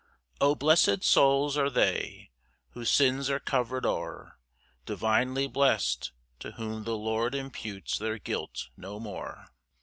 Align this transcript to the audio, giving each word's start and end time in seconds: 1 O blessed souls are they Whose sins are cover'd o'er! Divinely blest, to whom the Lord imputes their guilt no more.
1 0.39 0.49
O 0.49 0.55
blessed 0.55 1.03
souls 1.03 1.55
are 1.55 1.69
they 1.69 2.31
Whose 2.71 2.89
sins 2.89 3.29
are 3.29 3.39
cover'd 3.39 3.85
o'er! 3.85 4.39
Divinely 4.87 5.45
blest, 5.45 6.11
to 6.39 6.53
whom 6.53 6.85
the 6.85 6.97
Lord 6.97 7.35
imputes 7.35 7.99
their 7.99 8.17
guilt 8.17 8.69
no 8.75 8.99
more. 8.99 9.45